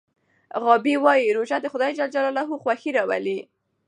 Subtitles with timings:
[0.63, 1.93] غابي وایي روژه د خدای
[2.63, 3.37] خوښي راوړي.